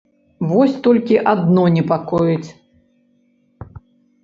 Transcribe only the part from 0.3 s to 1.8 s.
Вось толькі адно